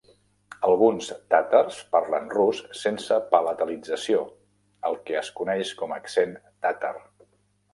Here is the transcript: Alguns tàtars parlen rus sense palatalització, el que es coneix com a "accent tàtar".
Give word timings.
Alguns 0.67 1.09
tàtars 1.33 1.77
parlen 1.95 2.25
rus 2.37 2.61
sense 2.79 3.19
palatalització, 3.35 4.25
el 4.91 4.99
que 5.11 5.19
es 5.23 5.31
coneix 5.43 5.75
com 5.83 5.95
a 5.95 6.01
"accent 6.05 6.35
tàtar". 6.67 6.95